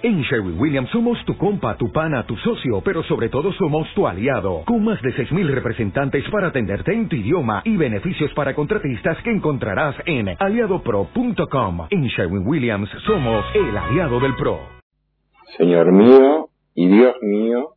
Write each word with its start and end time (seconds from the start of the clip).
En 0.00 0.22
Sherwin 0.22 0.56
Williams 0.60 0.90
somos 0.90 1.18
tu 1.24 1.36
compa, 1.36 1.76
tu 1.76 1.90
pana, 1.90 2.24
tu 2.24 2.36
socio, 2.36 2.80
pero 2.84 3.02
sobre 3.02 3.28
todo 3.28 3.52
somos 3.52 3.92
tu 3.96 4.06
aliado, 4.06 4.62
con 4.64 4.84
más 4.84 5.02
de 5.02 5.10
6.000 5.10 5.48
representantes 5.48 6.24
para 6.30 6.48
atenderte 6.48 6.92
en 6.92 7.08
tu 7.08 7.16
idioma 7.16 7.62
y 7.64 7.76
beneficios 7.76 8.32
para 8.32 8.54
contratistas 8.54 9.20
que 9.24 9.30
encontrarás 9.30 9.96
en 10.06 10.36
aliadopro.com. 10.38 11.88
En 11.90 12.04
Sherwin 12.04 12.46
Williams 12.46 12.88
somos 13.04 13.44
el 13.56 13.76
aliado 13.76 14.20
del 14.20 14.36
PRO. 14.36 14.60
Señor 15.56 15.90
mío 15.90 16.48
y 16.76 16.86
Dios 16.86 17.16
mío, 17.20 17.70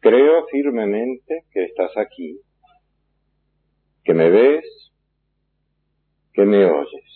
creo 0.00 0.46
firmemente 0.50 1.44
que 1.52 1.62
estás 1.62 1.96
aquí, 1.96 2.40
que 4.02 4.14
me 4.14 4.30
ves, 4.30 4.64
que 6.34 6.44
me 6.44 6.64
oyes. 6.64 7.15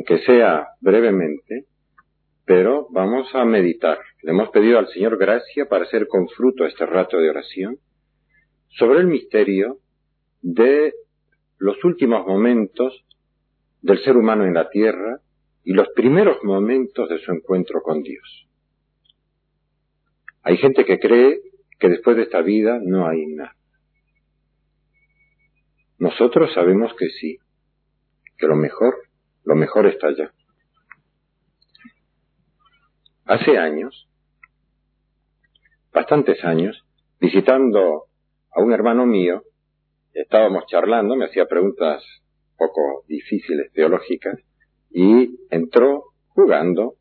Aunque 0.00 0.24
sea 0.24 0.68
brevemente, 0.80 1.66
pero 2.46 2.88
vamos 2.90 3.28
a 3.34 3.44
meditar. 3.44 3.98
Le 4.22 4.30
hemos 4.30 4.48
pedido 4.48 4.78
al 4.78 4.88
Señor 4.88 5.18
gracia 5.18 5.66
para 5.66 5.84
hacer 5.84 6.08
con 6.08 6.26
fruto 6.28 6.64
este 6.64 6.86
rato 6.86 7.18
de 7.18 7.28
oración 7.28 7.76
sobre 8.78 9.00
el 9.00 9.08
misterio 9.08 9.76
de 10.40 10.94
los 11.58 11.84
últimos 11.84 12.26
momentos 12.26 13.04
del 13.82 14.02
ser 14.02 14.16
humano 14.16 14.46
en 14.46 14.54
la 14.54 14.70
tierra 14.70 15.20
y 15.64 15.74
los 15.74 15.88
primeros 15.94 16.42
momentos 16.44 17.10
de 17.10 17.18
su 17.18 17.32
encuentro 17.32 17.82
con 17.82 18.02
Dios. 18.02 18.48
Hay 20.42 20.56
gente 20.56 20.86
que 20.86 20.98
cree 20.98 21.42
que 21.78 21.90
después 21.90 22.16
de 22.16 22.22
esta 22.22 22.40
vida 22.40 22.80
no 22.82 23.06
hay 23.06 23.26
nada. 23.26 23.54
Nosotros 25.98 26.54
sabemos 26.54 26.90
que 26.98 27.10
sí, 27.10 27.36
que 28.38 28.46
lo 28.46 28.56
mejor 28.56 29.09
lo 29.44 29.54
mejor 29.54 29.86
está 29.86 30.08
allá. 30.08 30.32
Hace 33.24 33.58
años, 33.58 34.08
bastantes 35.92 36.44
años, 36.44 36.84
visitando 37.20 38.06
a 38.52 38.60
un 38.60 38.72
hermano 38.72 39.06
mío, 39.06 39.42
estábamos 40.12 40.66
charlando, 40.66 41.16
me 41.16 41.26
hacía 41.26 41.46
preguntas 41.46 42.02
poco 42.56 43.04
difíciles 43.06 43.72
teológicas, 43.72 44.36
y 44.90 45.38
entró 45.50 46.04
jugando 46.28 46.94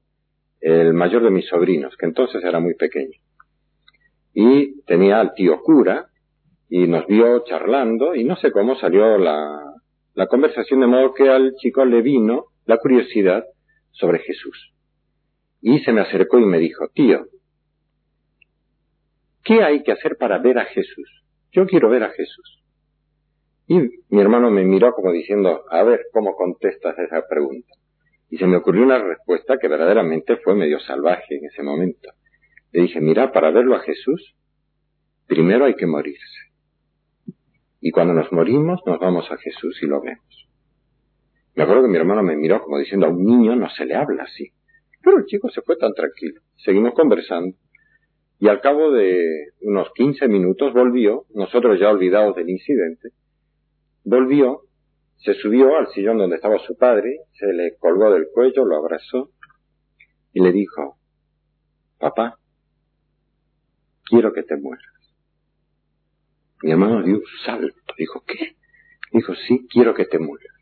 el 0.61 0.93
mayor 0.93 1.23
de 1.23 1.31
mis 1.31 1.47
sobrinos, 1.47 1.95
que 1.97 2.05
entonces 2.05 2.43
era 2.43 2.59
muy 2.59 2.75
pequeño. 2.75 3.17
Y 4.33 4.81
tenía 4.83 5.19
al 5.19 5.33
tío 5.33 5.61
cura, 5.61 6.07
y 6.69 6.87
nos 6.87 7.07
vio 7.07 7.43
charlando, 7.45 8.13
y 8.15 8.23
no 8.23 8.35
sé 8.35 8.51
cómo 8.51 8.75
salió 8.75 9.17
la, 9.17 9.68
la 10.13 10.27
conversación 10.27 10.81
de 10.81 10.87
modo 10.87 11.13
que 11.13 11.29
al 11.29 11.53
chico 11.55 11.85
le 11.85 12.01
vino 12.01 12.45
la 12.65 12.77
curiosidad 12.77 13.45
sobre 13.91 14.19
Jesús. 14.19 14.73
Y 15.61 15.79
se 15.79 15.91
me 15.91 16.01
acercó 16.01 16.39
y 16.39 16.45
me 16.45 16.59
dijo, 16.59 16.87
tío, 16.93 17.25
¿qué 19.43 19.63
hay 19.63 19.83
que 19.83 19.91
hacer 19.91 20.17
para 20.17 20.37
ver 20.37 20.59
a 20.59 20.65
Jesús? 20.65 21.23
Yo 21.51 21.65
quiero 21.65 21.89
ver 21.89 22.03
a 22.03 22.09
Jesús. 22.09 22.63
Y 23.67 23.79
mi 24.09 24.21
hermano 24.21 24.49
me 24.49 24.63
miró 24.63 24.93
como 24.93 25.11
diciendo, 25.11 25.63
a 25.69 25.83
ver, 25.83 26.01
¿cómo 26.11 26.35
contestas 26.35 26.97
esa 26.97 27.27
pregunta? 27.27 27.73
Y 28.29 28.37
se 28.37 28.47
me 28.47 28.57
ocurrió 28.57 28.83
una 28.83 28.99
respuesta 28.99 29.57
que 29.59 29.67
verdaderamente 29.67 30.37
fue 30.37 30.55
medio 30.55 30.79
salvaje 30.79 31.35
en 31.35 31.45
ese 31.45 31.63
momento. 31.63 32.09
Le 32.71 32.83
dije, 32.83 33.01
mira, 33.01 33.31
para 33.31 33.51
verlo 33.51 33.75
a 33.75 33.79
Jesús, 33.79 34.35
primero 35.27 35.65
hay 35.65 35.75
que 35.75 35.87
morirse. 35.87 36.48
Y 37.81 37.91
cuando 37.91 38.13
nos 38.13 38.31
morimos, 38.31 38.81
nos 38.85 38.99
vamos 38.99 39.31
a 39.31 39.37
Jesús 39.37 39.79
y 39.81 39.87
lo 39.87 40.01
vemos. 40.01 40.49
Me 41.55 41.63
acuerdo 41.63 41.83
que 41.83 41.89
mi 41.89 41.97
hermano 41.97 42.23
me 42.23 42.35
miró 42.35 42.61
como 42.61 42.77
diciendo 42.77 43.07
a 43.07 43.09
un 43.09 43.23
niño 43.23 43.55
no 43.55 43.69
se 43.69 43.85
le 43.85 43.95
habla 43.95 44.23
así. 44.23 44.51
Pero 45.03 45.17
el 45.17 45.25
chico 45.25 45.49
se 45.49 45.61
fue 45.61 45.77
tan 45.77 45.93
tranquilo. 45.93 46.41
Seguimos 46.57 46.93
conversando. 46.93 47.55
Y 48.39 48.47
al 48.47 48.61
cabo 48.61 48.91
de 48.91 49.47
unos 49.61 49.91
15 49.93 50.27
minutos 50.27 50.73
volvió, 50.73 51.25
nosotros 51.33 51.79
ya 51.79 51.89
olvidados 51.89 52.35
del 52.35 52.49
incidente, 52.49 53.09
volvió, 54.05 54.61
se 55.17 55.33
subió 55.33 55.77
al 55.77 55.87
sillón 55.89 56.17
donde 56.17 56.37
estaba 56.37 56.57
su 56.59 56.77
padre, 56.77 57.17
se 57.33 57.51
le 57.51 57.75
colgó 57.77 58.11
del 58.13 58.27
cuello, 58.33 58.63
lo 58.63 58.77
abrazó 58.77 59.31
y 60.31 60.41
le 60.41 60.53
dijo, 60.53 60.97
papá, 61.97 62.39
quiero 64.05 64.31
que 64.31 64.43
te 64.43 64.55
mueras. 64.55 64.85
Mi 66.61 66.71
hermano 66.71 67.01
dio 67.03 67.15
un 67.15 67.23
salto. 67.45 67.93
Dijo, 67.97 68.23
¿qué? 68.25 68.55
Dijo, 69.11 69.33
sí, 69.47 69.67
quiero 69.69 69.93
que 69.93 70.05
te 70.05 70.19
mueras. 70.19 70.53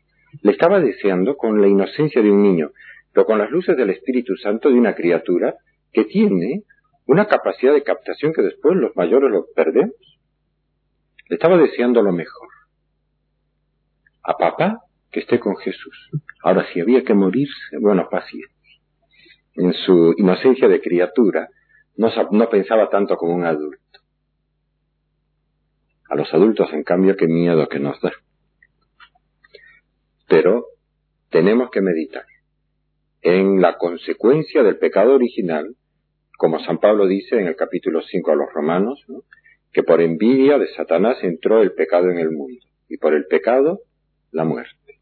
Le 0.42 0.52
estaba 0.52 0.80
deseando 0.80 1.36
con 1.36 1.60
la 1.60 1.68
inocencia 1.68 2.22
de 2.22 2.30
un 2.30 2.42
niño, 2.42 2.70
pero 3.12 3.26
con 3.26 3.38
las 3.38 3.50
luces 3.50 3.76
del 3.76 3.90
Espíritu 3.90 4.36
Santo 4.36 4.68
de 4.68 4.78
una 4.78 4.94
criatura 4.94 5.54
que 5.92 6.04
tiene 6.04 6.62
una 7.06 7.26
capacidad 7.26 7.72
de 7.72 7.82
captación 7.82 8.32
que 8.32 8.42
después 8.42 8.76
los 8.76 8.94
mayores 8.94 9.30
lo 9.30 9.46
perdemos. 9.54 9.96
Le 11.28 11.36
estaba 11.36 11.56
deseando 11.56 12.02
lo 12.02 12.12
mejor. 12.12 12.48
A 14.22 14.34
papá 14.36 14.82
que 15.10 15.20
esté 15.20 15.40
con 15.40 15.56
Jesús. 15.56 16.10
Ahora, 16.42 16.66
si 16.72 16.80
había 16.80 17.02
que 17.02 17.14
morirse, 17.14 17.78
bueno, 17.80 18.08
paciencia. 18.10 18.54
En 19.54 19.72
su 19.72 20.14
inocencia 20.18 20.68
de 20.68 20.80
criatura, 20.80 21.48
no, 21.96 22.10
no 22.30 22.48
pensaba 22.48 22.88
tanto 22.90 23.16
como 23.16 23.34
un 23.34 23.44
adulto. 23.44 24.00
A 26.08 26.16
los 26.16 26.32
adultos, 26.32 26.72
en 26.72 26.84
cambio, 26.84 27.16
qué 27.16 27.26
miedo 27.26 27.68
que 27.68 27.78
nos 27.78 28.00
da. 28.00 28.12
Pero 30.26 30.66
tenemos 31.30 31.70
que 31.70 31.80
meditar 31.80 32.24
en 33.22 33.60
la 33.60 33.76
consecuencia 33.76 34.62
del 34.62 34.78
pecado 34.78 35.14
original, 35.14 35.74
como 36.36 36.60
San 36.60 36.78
Pablo 36.78 37.06
dice 37.06 37.38
en 37.38 37.46
el 37.46 37.56
capítulo 37.56 38.00
5 38.02 38.30
a 38.30 38.36
los 38.36 38.52
romanos, 38.52 39.04
que 39.72 39.82
por 39.82 40.00
envidia 40.00 40.58
de 40.58 40.68
Satanás 40.68 41.18
entró 41.22 41.60
el 41.62 41.72
pecado 41.72 42.10
en 42.10 42.18
el 42.18 42.30
mundo, 42.30 42.64
y 42.88 42.96
por 42.96 43.14
el 43.14 43.26
pecado 43.26 43.80
la 44.30 44.44
muerte. 44.44 45.00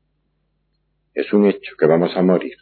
Es 1.15 1.33
un 1.33 1.47
hecho 1.47 1.77
que 1.79 1.87
vamos 1.87 2.17
a 2.17 2.23
morir. 2.23 2.57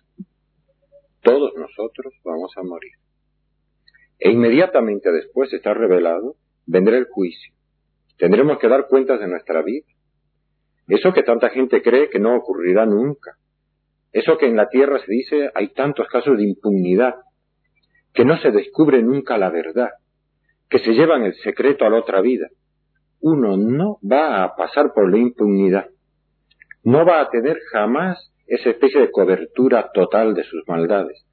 Todos 1.23 1.55
nosotros 1.57 2.13
vamos 2.25 2.53
a 2.57 2.63
morir. 2.63 2.93
E 4.19 4.31
inmediatamente 4.31 5.11
después 5.13 5.53
está 5.53 5.73
revelado, 5.73 6.37
vendrá 6.67 6.99
el 6.99 7.07
juicio. 7.07 7.55
Tendremos 8.19 8.59
que 8.59 8.69
dar 8.69 8.87
cuentas 8.87 9.21
de 9.21 9.29
nuestra 9.29 9.63
vida. 9.63 9.87
Eso 10.87 11.13
que 11.13 11.23
tanta 11.23 11.51
gente 11.51 11.83
cree 11.83 12.11
que 12.11 12.19
no 12.19 12.37
ocurrirá 12.37 12.87
nunca. 12.87 13.33
Eso 14.13 14.39
que 14.39 14.47
en 14.47 14.57
la 14.57 14.69
tierra 14.69 15.01
se 15.01 15.11
dice 15.11 15.51
hay 15.55 15.73
tantos 15.73 16.07
casos 16.09 16.37
de 16.37 16.45
impunidad, 16.45 17.15
que 18.13 18.25
no 18.25 18.39
se 18.39 18.53
descubre 18.53 19.03
nunca 19.03 19.37
la 19.39 19.51
verdad, 19.51 19.91
que 20.69 20.79
se 20.79 20.93
llevan 20.93 21.25
el 21.25 21.35
secreto 21.37 21.85
a 21.85 21.91
la 21.91 21.99
otra 21.99 22.21
vida. 22.21 22.49
Uno 23.21 23.57
no 23.57 23.99
va 24.09 24.45
a 24.45 24.55
pasar 24.55 24.93
por 24.95 25.11
la 25.11 25.19
impunidad. 25.19 25.89
No 26.85 27.05
va 27.05 27.23
a 27.23 27.31
tener 27.31 27.59
jamás 27.73 28.31
esa 28.47 28.71
especie 28.71 29.01
de 29.01 29.11
cobertura 29.11 29.91
total 29.93 30.35
de 30.35 30.45
sus 30.45 30.63
maldades. 30.69 31.25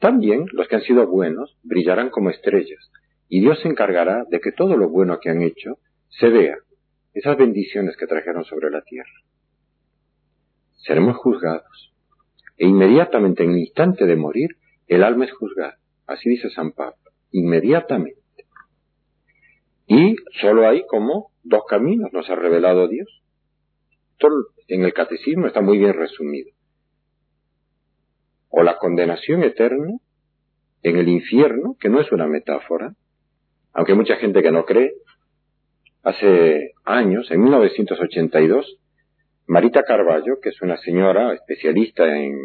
También 0.00 0.46
los 0.52 0.66
que 0.66 0.76
han 0.76 0.82
sido 0.82 1.06
buenos 1.06 1.56
brillarán 1.62 2.10
como 2.10 2.30
estrellas, 2.30 2.90
y 3.28 3.40
Dios 3.40 3.60
se 3.60 3.68
encargará 3.68 4.24
de 4.28 4.40
que 4.40 4.50
todo 4.50 4.76
lo 4.76 4.88
bueno 4.88 5.18
que 5.20 5.30
han 5.30 5.42
hecho 5.42 5.78
se 6.18 6.28
vea 6.28 6.56
esas 7.14 7.36
bendiciones 7.36 7.96
que 7.96 8.06
trajeron 8.06 8.44
sobre 8.44 8.70
la 8.70 8.82
tierra. 8.82 9.12
Seremos 10.78 11.16
juzgados. 11.16 11.92
E 12.56 12.66
inmediatamente, 12.66 13.44
en 13.44 13.50
el 13.50 13.58
instante 13.58 14.06
de 14.06 14.16
morir, 14.16 14.56
el 14.86 15.02
alma 15.04 15.24
es 15.24 15.32
juzgada. 15.32 15.78
Así 16.06 16.28
dice 16.28 16.50
San 16.50 16.72
Pablo. 16.72 16.96
Inmediatamente. 17.30 18.20
Y 19.86 20.16
solo 20.40 20.68
hay 20.68 20.84
como 20.86 21.30
dos 21.42 21.62
caminos, 21.68 22.12
nos 22.12 22.28
ha 22.30 22.34
revelado 22.34 22.88
Dios. 22.88 23.22
Todo 24.18 24.46
en 24.68 24.84
el 24.84 24.92
catecismo 24.92 25.46
está 25.46 25.60
muy 25.60 25.78
bien 25.78 25.94
resumido. 25.94 26.50
O 28.48 28.62
la 28.62 28.78
condenación 28.78 29.42
eterna 29.42 29.98
en 30.82 30.96
el 30.96 31.08
infierno, 31.08 31.76
que 31.80 31.88
no 31.88 32.00
es 32.00 32.10
una 32.12 32.26
metáfora, 32.26 32.94
aunque 33.72 33.94
mucha 33.94 34.16
gente 34.16 34.42
que 34.42 34.52
no 34.52 34.64
cree 34.64 34.92
hace 36.02 36.72
años, 36.84 37.30
en 37.30 37.42
1982, 37.42 38.78
Marita 39.46 39.82
Carballo, 39.82 40.40
que 40.40 40.50
es 40.50 40.62
una 40.62 40.76
señora 40.78 41.34
especialista 41.34 42.16
en 42.16 42.38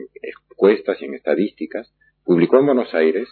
encuestas 0.50 1.02
y 1.02 1.06
en 1.06 1.16
estadísticas, 1.16 1.94
publicó 2.24 2.58
en 2.60 2.66
Buenos 2.66 2.94
Aires 2.94 3.28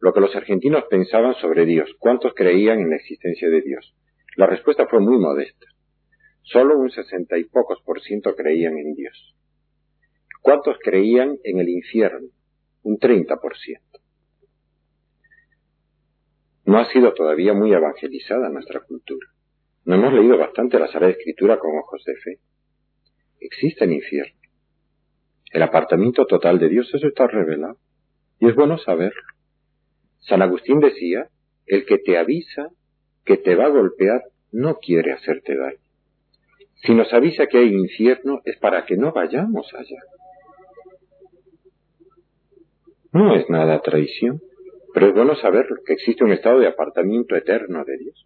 lo 0.00 0.12
que 0.12 0.20
los 0.20 0.34
argentinos 0.36 0.84
pensaban 0.90 1.34
sobre 1.34 1.64
Dios, 1.64 1.90
cuántos 1.98 2.34
creían 2.34 2.80
en 2.80 2.90
la 2.90 2.96
existencia 2.96 3.48
de 3.48 3.62
Dios. 3.62 3.94
La 4.36 4.46
respuesta 4.46 4.86
fue 4.86 5.00
muy 5.00 5.18
modesta. 5.18 5.66
Solo 6.42 6.78
un 6.78 6.90
sesenta 6.90 7.38
y 7.38 7.44
pocos 7.44 7.80
por 7.82 8.00
ciento 8.02 8.34
creían 8.36 8.76
en 8.78 8.94
Dios. 8.94 9.34
¿Cuántos 10.42 10.76
creían 10.82 11.38
en 11.42 11.58
el 11.58 11.68
infierno? 11.68 12.28
Un 12.82 12.98
treinta 12.98 13.36
por 13.36 13.56
ciento. 13.56 13.98
No 16.66 16.78
ha 16.78 16.84
sido 16.92 17.14
todavía 17.14 17.52
muy 17.52 17.72
evangelizada 17.72 18.48
nuestra 18.48 18.80
cultura. 18.80 19.26
No 19.86 19.94
hemos 19.94 20.12
leído 20.12 20.36
bastante 20.36 20.80
la 20.80 20.88
Sagrada 20.88 21.12
Escritura 21.12 21.60
con 21.60 21.78
ojos 21.78 22.02
de 22.04 22.16
fe. 22.16 22.40
Existe 23.38 23.84
el 23.84 23.92
infierno. 23.92 24.34
El 25.52 25.62
apartamiento 25.62 26.26
total 26.26 26.58
de 26.58 26.68
Dios, 26.68 26.92
eso 26.92 27.06
está 27.06 27.28
revelado. 27.28 27.78
Y 28.40 28.48
es 28.48 28.56
bueno 28.56 28.78
saberlo. 28.78 29.22
San 30.18 30.42
Agustín 30.42 30.80
decía, 30.80 31.28
el 31.66 31.86
que 31.86 31.98
te 31.98 32.18
avisa 32.18 32.68
que 33.24 33.36
te 33.36 33.54
va 33.54 33.66
a 33.66 33.68
golpear 33.68 34.22
no 34.50 34.78
quiere 34.78 35.12
hacerte 35.12 35.56
daño. 35.56 35.78
Si 36.82 36.92
nos 36.92 37.12
avisa 37.12 37.46
que 37.46 37.58
hay 37.58 37.72
infierno 37.72 38.40
es 38.44 38.56
para 38.58 38.84
que 38.86 38.96
no 38.96 39.12
vayamos 39.12 39.72
allá. 39.72 40.02
No 43.12 43.36
es 43.36 43.48
nada 43.48 43.80
traición, 43.82 44.42
pero 44.92 45.06
es 45.06 45.14
bueno 45.14 45.36
saber 45.36 45.66
que 45.86 45.92
existe 45.92 46.24
un 46.24 46.32
estado 46.32 46.58
de 46.58 46.66
apartamiento 46.66 47.36
eterno 47.36 47.84
de 47.84 47.98
Dios. 47.98 48.25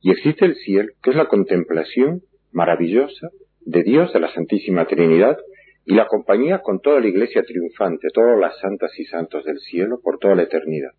Y 0.00 0.10
existe 0.10 0.44
el 0.44 0.56
cielo, 0.56 0.92
que 1.02 1.10
es 1.10 1.16
la 1.16 1.26
contemplación 1.26 2.22
maravillosa 2.52 3.30
de 3.60 3.82
Dios, 3.82 4.12
de 4.12 4.20
la 4.20 4.32
Santísima 4.32 4.86
Trinidad, 4.86 5.36
y 5.84 5.94
la 5.94 6.06
compañía 6.06 6.60
con 6.60 6.80
toda 6.80 7.00
la 7.00 7.08
iglesia 7.08 7.42
triunfante, 7.42 8.08
todas 8.12 8.38
las 8.38 8.58
santas 8.60 8.90
y 8.98 9.04
santos 9.06 9.44
del 9.44 9.58
cielo 9.58 10.00
por 10.02 10.18
toda 10.18 10.34
la 10.34 10.42
eternidad. 10.42 10.90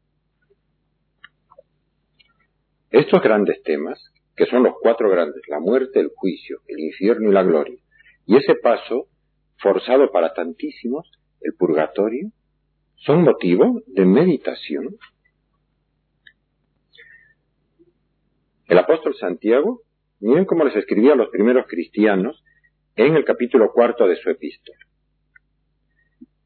Estos 2.89 3.21
grandes 3.21 3.61
temas, 3.61 4.11
que 4.35 4.47
son 4.47 4.63
los 4.63 4.73
cuatro 4.81 5.09
grandes, 5.11 5.43
la 5.47 5.59
muerte, 5.59 5.99
el 5.99 6.09
juicio, 6.15 6.61
el 6.67 6.79
infierno 6.79 7.29
y 7.29 7.33
la 7.33 7.43
gloria, 7.43 7.77
y 8.25 8.37
ese 8.37 8.55
paso 8.55 9.05
forzado 9.57 10.11
para 10.11 10.33
tantísimos, 10.33 11.11
el 11.41 11.53
purgatorio, 11.53 12.31
son 12.95 13.23
motivo 13.23 13.81
de 13.87 14.05
meditación. 14.05 14.97
El 18.69 18.77
apóstol 18.77 19.15
Santiago, 19.15 19.81
miren 20.19 20.45
cómo 20.45 20.63
les 20.63 20.75
escribía 20.75 21.13
a 21.13 21.15
los 21.15 21.29
primeros 21.29 21.65
cristianos 21.67 22.43
en 22.95 23.15
el 23.15 23.25
capítulo 23.25 23.73
cuarto 23.73 24.07
de 24.07 24.15
su 24.15 24.29
epístola. 24.29 24.77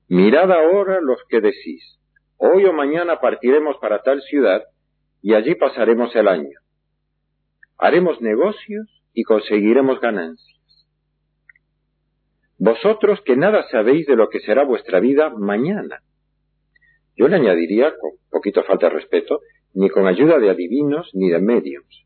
Mirad 0.07 0.49
ahora 0.49 1.01
los 1.01 1.19
que 1.27 1.41
decís, 1.41 1.99
hoy 2.37 2.63
o 2.63 2.71
mañana 2.71 3.19
partiremos 3.19 3.75
para 3.81 4.03
tal 4.03 4.21
ciudad 4.21 4.63
y 5.21 5.33
allí 5.33 5.55
pasaremos 5.55 6.15
el 6.15 6.29
año. 6.29 6.57
Haremos 7.77 8.21
negocios 8.21 9.03
y 9.13 9.23
conseguiremos 9.23 9.99
ganancias. 9.99 10.87
Vosotros 12.57 13.19
que 13.25 13.35
nada 13.35 13.67
sabéis 13.69 14.07
de 14.07 14.15
lo 14.15 14.29
que 14.29 14.39
será 14.39 14.63
vuestra 14.63 15.01
vida 15.01 15.29
mañana. 15.29 15.99
Yo 17.17 17.27
le 17.27 17.35
añadiría, 17.35 17.93
con 17.99 18.11
poquito 18.29 18.63
falta 18.63 18.87
de 18.87 18.95
respeto, 18.95 19.41
ni 19.73 19.89
con 19.89 20.07
ayuda 20.07 20.39
de 20.39 20.49
adivinos 20.49 21.09
ni 21.13 21.29
de 21.29 21.39
medios. 21.39 22.02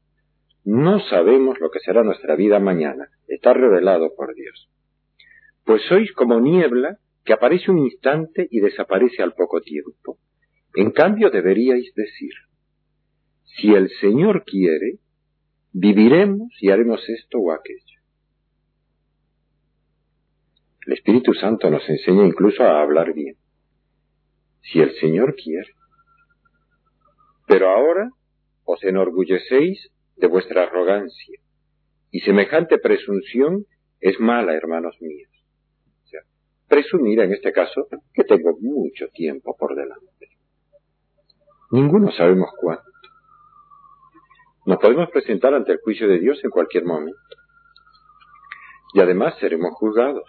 No 0.69 0.99
sabemos 0.99 1.61
lo 1.61 1.71
que 1.71 1.79
será 1.79 2.03
nuestra 2.03 2.35
vida 2.35 2.59
mañana, 2.59 3.07
está 3.29 3.53
revelado 3.53 4.13
por 4.17 4.35
Dios. 4.35 4.69
Pues 5.63 5.81
sois 5.87 6.11
como 6.11 6.41
niebla 6.41 6.97
que 7.23 7.31
aparece 7.31 7.71
un 7.71 7.77
instante 7.77 8.49
y 8.51 8.59
desaparece 8.59 9.23
al 9.23 9.33
poco 9.33 9.61
tiempo. 9.61 10.17
En 10.75 10.91
cambio 10.91 11.29
deberíais 11.29 11.93
decir, 11.95 12.33
si 13.45 13.73
el 13.73 13.89
Señor 14.01 14.43
quiere, 14.43 14.99
viviremos 15.71 16.51
y 16.59 16.69
haremos 16.69 16.99
esto 17.07 17.37
o 17.39 17.53
aquello. 17.53 18.01
El 20.85 20.93
Espíritu 20.95 21.33
Santo 21.33 21.69
nos 21.69 21.87
enseña 21.87 22.25
incluso 22.25 22.63
a 22.63 22.81
hablar 22.81 23.13
bien. 23.13 23.37
Si 24.63 24.81
el 24.81 24.93
Señor 24.99 25.33
quiere. 25.35 25.71
Pero 27.47 27.69
ahora 27.69 28.11
os 28.65 28.83
enorgullecéis 28.83 29.91
de 30.17 30.27
vuestra 30.27 30.63
arrogancia. 30.63 31.39
Y 32.11 32.19
semejante 32.21 32.77
presunción 32.79 33.65
es 33.99 34.19
mala, 34.19 34.53
hermanos 34.53 34.95
míos. 35.01 35.29
O 36.03 36.07
sea, 36.07 36.21
presumir 36.67 37.19
en 37.19 37.33
este 37.33 37.51
caso 37.51 37.87
que 38.13 38.23
tengo 38.23 38.57
mucho 38.59 39.07
tiempo 39.09 39.55
por 39.57 39.75
delante. 39.75 40.29
Ninguno 41.71 42.11
sabemos 42.11 42.49
cuánto. 42.59 42.83
Nos 44.65 44.79
podemos 44.79 45.09
presentar 45.11 45.53
ante 45.53 45.73
el 45.73 45.79
juicio 45.79 46.07
de 46.07 46.19
Dios 46.19 46.39
en 46.43 46.49
cualquier 46.49 46.85
momento. 46.85 47.17
Y 48.93 49.01
además 49.01 49.35
seremos 49.39 49.71
juzgados. 49.75 50.25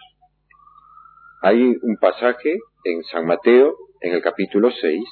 Hay 1.41 1.77
un 1.81 1.97
pasaje 1.97 2.57
en 2.83 3.03
San 3.03 3.25
Mateo, 3.25 3.75
en 4.01 4.13
el 4.13 4.21
capítulo 4.21 4.69
6, 4.71 5.03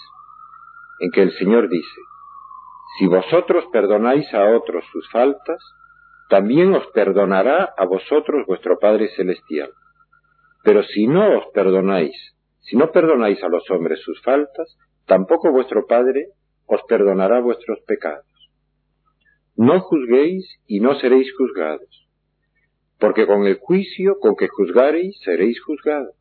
en 1.00 1.12
que 1.12 1.22
el 1.24 1.38
Señor 1.38 1.70
dice, 1.70 2.02
si 2.98 3.06
vosotros 3.06 3.66
perdonáis 3.72 4.34
a 4.34 4.56
otros 4.56 4.84
sus 4.92 5.10
faltas, 5.12 5.62
también 6.30 6.74
os 6.74 6.86
perdonará 6.88 7.74
a 7.78 7.86
vosotros 7.86 8.46
vuestro 8.48 8.80
Padre 8.80 9.10
Celestial. 9.16 9.70
Pero 10.64 10.84
si 10.84 11.08
no 11.08 11.38
os 11.38 11.46
perdonáis, 11.54 12.16
si 12.62 12.76
no 12.76 12.92
perdonáis 12.92 13.42
a 13.44 13.50
los 13.50 13.70
hombres 13.70 14.02
sus 14.02 14.22
faltas, 14.22 14.78
tampoco 15.06 15.52
vuestro 15.52 15.86
Padre 15.86 16.28
os 16.66 16.82
perdonará 16.88 17.40
vuestros 17.40 17.80
pecados. 17.88 18.26
No 19.56 19.80
juzguéis 19.80 20.60
y 20.66 20.80
no 20.80 21.00
seréis 21.00 21.32
juzgados, 21.38 22.10
porque 23.00 23.26
con 23.26 23.46
el 23.46 23.58
juicio 23.60 24.18
con 24.20 24.36
que 24.36 24.48
juzgareis 24.48 25.20
seréis 25.24 25.62
juzgados, 25.64 26.16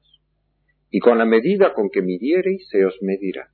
y 0.91 1.01
con 1.01 1.19
la 1.19 1.25
medida 1.25 1.75
con 1.75 1.89
que 1.91 2.03
midiereis 2.03 2.69
se 2.69 2.85
os 2.85 2.97
medirá. 3.01 3.49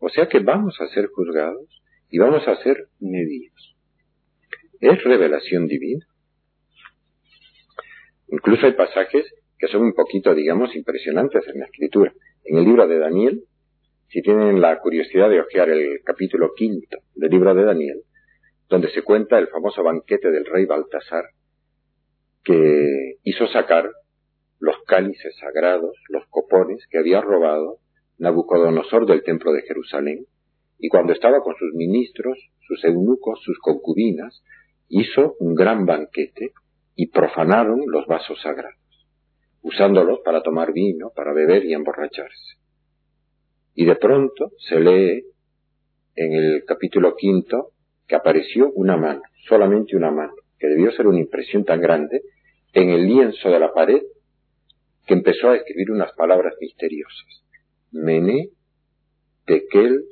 O 0.00 0.08
sea 0.08 0.28
que 0.28 0.40
vamos 0.40 0.80
a 0.80 0.88
ser 0.88 1.08
juzgados 1.08 1.83
y 2.14 2.18
vamos 2.18 2.46
a 2.46 2.54
ser 2.62 2.76
medios. 3.00 3.76
Es 4.78 5.02
revelación 5.02 5.66
divina. 5.66 6.06
Incluso 8.28 8.66
hay 8.66 8.74
pasajes 8.74 9.26
que 9.58 9.66
son 9.66 9.82
un 9.82 9.94
poquito, 9.94 10.32
digamos, 10.32 10.76
impresionantes 10.76 11.42
en 11.48 11.58
la 11.58 11.64
escritura. 11.64 12.12
En 12.44 12.58
el 12.58 12.66
libro 12.66 12.86
de 12.86 13.00
Daniel, 13.00 13.42
si 14.10 14.22
tienen 14.22 14.60
la 14.60 14.78
curiosidad 14.78 15.28
de 15.28 15.40
hojear 15.40 15.70
el 15.70 16.02
capítulo 16.04 16.52
quinto 16.54 16.98
del 17.16 17.32
libro 17.32 17.52
de 17.52 17.64
Daniel, 17.64 18.02
donde 18.68 18.90
se 18.90 19.02
cuenta 19.02 19.36
el 19.40 19.48
famoso 19.48 19.82
banquete 19.82 20.30
del 20.30 20.44
rey 20.44 20.66
Baltasar, 20.66 21.24
que 22.44 23.16
hizo 23.24 23.48
sacar 23.48 23.90
los 24.60 24.76
cálices 24.86 25.34
sagrados, 25.40 25.96
los 26.10 26.24
copones 26.28 26.86
que 26.88 26.98
había 26.98 27.20
robado 27.20 27.78
Nabucodonosor 28.18 29.04
del 29.04 29.24
templo 29.24 29.52
de 29.52 29.62
Jerusalén, 29.62 30.26
y 30.78 30.88
cuando 30.88 31.12
estaba 31.12 31.40
con 31.40 31.54
sus 31.56 31.74
ministros, 31.74 32.38
sus 32.66 32.84
eunucos, 32.84 33.40
sus 33.42 33.58
concubinas, 33.58 34.42
hizo 34.88 35.36
un 35.38 35.54
gran 35.54 35.86
banquete 35.86 36.52
y 36.94 37.08
profanaron 37.08 37.82
los 37.86 38.06
vasos 38.06 38.40
sagrados, 38.42 38.78
usándolos 39.62 40.20
para 40.24 40.42
tomar 40.42 40.72
vino, 40.72 41.10
para 41.14 41.32
beber 41.32 41.64
y 41.64 41.74
emborracharse. 41.74 42.58
Y 43.74 43.84
de 43.84 43.96
pronto 43.96 44.52
se 44.58 44.78
lee 44.78 45.24
en 46.16 46.32
el 46.32 46.64
capítulo 46.64 47.16
quinto 47.16 47.70
que 48.06 48.14
apareció 48.14 48.70
una 48.72 48.96
mano, 48.96 49.22
solamente 49.48 49.96
una 49.96 50.10
mano, 50.10 50.34
que 50.58 50.68
debió 50.68 50.92
ser 50.92 51.06
una 51.06 51.20
impresión 51.20 51.64
tan 51.64 51.80
grande, 51.80 52.22
en 52.72 52.90
el 52.90 53.06
lienzo 53.06 53.50
de 53.50 53.58
la 53.58 53.72
pared, 53.72 54.02
que 55.06 55.14
empezó 55.14 55.50
a 55.50 55.56
escribir 55.56 55.90
unas 55.90 56.12
palabras 56.12 56.54
misteriosas. 56.60 57.44
Mené, 57.92 58.50
Tekel, 59.46 60.04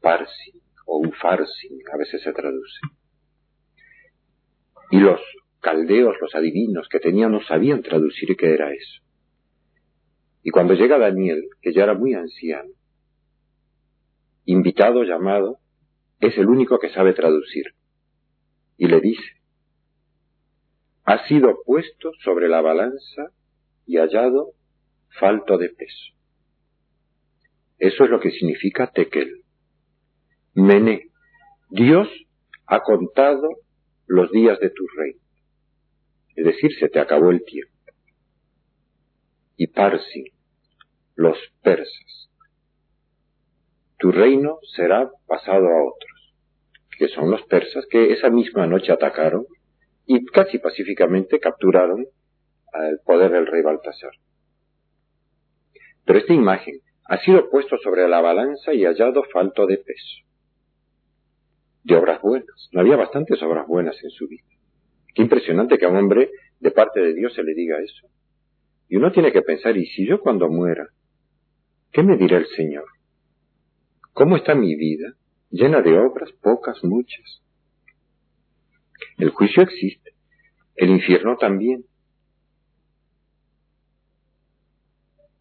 Parsi 0.00 0.52
o 0.86 1.06
Ufarsin, 1.06 1.78
a 1.92 1.96
veces 1.96 2.22
se 2.22 2.32
traduce. 2.32 2.80
Y 4.90 5.00
los 5.00 5.20
caldeos, 5.60 6.16
los 6.20 6.34
adivinos 6.34 6.88
que 6.88 7.00
tenían, 7.00 7.32
no 7.32 7.42
sabían 7.42 7.82
traducir 7.82 8.36
qué 8.36 8.54
era 8.54 8.72
eso. 8.72 9.02
Y 10.42 10.50
cuando 10.50 10.74
llega 10.74 10.98
Daniel, 10.98 11.42
que 11.60 11.72
ya 11.72 11.82
era 11.82 11.94
muy 11.94 12.14
anciano, 12.14 12.70
invitado, 14.44 15.04
llamado, 15.04 15.58
es 16.20 16.36
el 16.38 16.48
único 16.48 16.78
que 16.78 16.90
sabe 16.90 17.12
traducir. 17.12 17.74
Y 18.78 18.86
le 18.86 19.00
dice, 19.00 19.42
ha 21.04 21.26
sido 21.26 21.58
puesto 21.64 22.12
sobre 22.24 22.48
la 22.48 22.60
balanza 22.60 23.30
y 23.86 23.96
hallado 23.96 24.52
falto 25.18 25.58
de 25.58 25.70
peso. 25.70 26.14
Eso 27.78 28.04
es 28.04 28.10
lo 28.10 28.20
que 28.20 28.30
significa 28.30 28.90
tekel. 28.90 29.42
Mené, 30.60 31.12
Dios 31.70 32.08
ha 32.66 32.80
contado 32.80 33.48
los 34.08 34.28
días 34.32 34.58
de 34.58 34.70
tu 34.70 34.84
reino. 34.96 35.20
es 36.34 36.44
decir, 36.44 36.72
se 36.80 36.88
te 36.88 36.98
acabó 36.98 37.30
el 37.30 37.44
tiempo. 37.44 37.72
Y 39.56 39.68
Parsi, 39.68 40.24
los 41.14 41.38
persas. 41.62 42.28
Tu 43.98 44.10
reino 44.10 44.58
será 44.74 45.08
pasado 45.28 45.68
a 45.68 45.84
otros, 45.84 46.34
que 46.98 47.06
son 47.06 47.30
los 47.30 47.42
persas 47.44 47.86
que 47.88 48.12
esa 48.12 48.28
misma 48.28 48.66
noche 48.66 48.90
atacaron 48.90 49.46
y 50.06 50.24
casi 50.26 50.58
pacíficamente 50.58 51.38
capturaron 51.38 52.04
al 52.72 52.98
poder 53.04 53.30
del 53.30 53.46
rey 53.46 53.62
Baltasar. 53.62 54.12
Pero 56.04 56.18
esta 56.18 56.34
imagen 56.34 56.80
ha 57.04 57.18
sido 57.18 57.48
puesto 57.48 57.78
sobre 57.78 58.08
la 58.08 58.20
balanza 58.20 58.74
y 58.74 58.84
hallado 58.84 59.22
falto 59.32 59.64
de 59.64 59.78
peso. 59.78 60.27
De 61.88 61.96
obras 61.96 62.20
buenas. 62.20 62.68
No 62.72 62.82
había 62.82 62.96
bastantes 62.96 63.42
obras 63.42 63.66
buenas 63.66 63.96
en 64.04 64.10
su 64.10 64.28
vida. 64.28 64.44
Qué 65.14 65.22
impresionante 65.22 65.78
que 65.78 65.86
a 65.86 65.88
un 65.88 65.96
hombre 65.96 66.30
de 66.60 66.70
parte 66.70 67.00
de 67.00 67.14
Dios 67.14 67.32
se 67.32 67.42
le 67.42 67.54
diga 67.54 67.78
eso. 67.78 68.08
Y 68.90 68.96
uno 68.96 69.10
tiene 69.10 69.32
que 69.32 69.40
pensar, 69.40 69.74
¿y 69.74 69.86
si 69.86 70.06
yo 70.06 70.20
cuando 70.20 70.50
muera, 70.50 70.88
qué 71.90 72.02
me 72.02 72.18
dirá 72.18 72.36
el 72.36 72.46
Señor? 72.48 72.84
¿Cómo 74.12 74.36
está 74.36 74.54
mi 74.54 74.74
vida? 74.76 75.14
Llena 75.48 75.80
de 75.80 75.98
obras, 75.98 76.30
pocas, 76.42 76.84
muchas. 76.84 77.42
El 79.16 79.30
juicio 79.30 79.62
existe, 79.62 80.12
el 80.76 80.90
infierno 80.90 81.38
también. 81.38 81.86